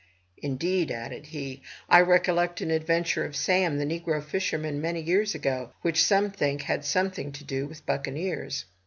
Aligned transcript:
Indeed,'' 0.39 0.89
added 0.89 1.27
he, 1.27 1.61
*'I 1.87 2.01
recollect 2.01 2.59
an 2.59 2.71
adventure 2.71 3.23
of 3.23 3.35
Sam, 3.35 3.77
the 3.77 3.85
negro 3.85 4.23
fisherman, 4.23 4.81
many 4.81 4.99
years 4.99 5.35
ago, 5.35 5.73
which 5.83 6.03
some 6.03 6.31
think 6.31 6.63
had 6.63 6.83
something 6.83 7.31
to 7.33 7.43
do 7.43 7.67
with 7.67 7.77
the 7.77 7.83
buccaneers. 7.83 8.65